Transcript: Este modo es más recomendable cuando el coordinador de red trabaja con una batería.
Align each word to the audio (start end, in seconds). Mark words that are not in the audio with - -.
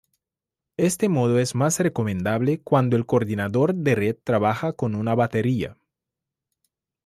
Este 0.77 1.09
modo 1.09 1.37
es 1.37 1.53
más 1.53 1.79
recomendable 1.79 2.59
cuando 2.59 2.95
el 2.97 3.05
coordinador 3.05 3.75
de 3.75 3.93
red 3.93 4.15
trabaja 4.23 4.73
con 4.73 4.95
una 4.95 5.13
batería. 5.13 5.77